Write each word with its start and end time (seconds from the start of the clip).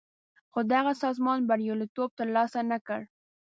خو 0.51 0.59
دغه 0.73 0.91
سازمان 1.03 1.39
بریالیتوب 1.49 2.09
تر 2.17 2.27
لاسه 2.35 2.61
نه 2.71 2.77
کړ. 2.87 3.01